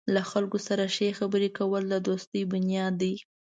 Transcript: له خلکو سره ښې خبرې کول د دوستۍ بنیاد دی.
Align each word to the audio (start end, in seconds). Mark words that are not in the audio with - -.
له 0.15 0.21
خلکو 0.31 0.57
سره 0.67 0.83
ښې 0.95 1.09
خبرې 1.19 1.49
کول 1.57 1.83
د 1.89 1.95
دوستۍ 2.07 2.41
بنیاد 2.51 2.93
دی. 3.01 3.13